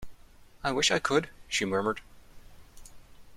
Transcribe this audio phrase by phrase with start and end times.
[0.63, 2.01] "I wish I could," she murmured.